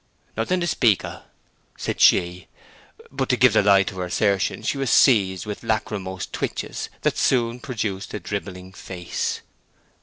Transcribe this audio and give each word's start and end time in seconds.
"Nothing 0.35 0.59
to 0.61 0.65
speak 0.65 1.05
o'," 1.05 1.21
said 1.77 2.01
she. 2.01 2.47
But 3.11 3.29
to 3.29 3.37
give 3.37 3.53
the 3.53 3.61
lie 3.61 3.83
to 3.83 3.99
her 3.99 4.05
assertion 4.05 4.63
she 4.63 4.79
was 4.79 4.89
seized 4.89 5.45
with 5.45 5.61
lachrymose 5.63 6.25
twitches, 6.25 6.89
that 7.03 7.19
soon 7.19 7.59
produced 7.59 8.11
a 8.15 8.19
dribbling 8.19 8.73
face. 8.73 9.41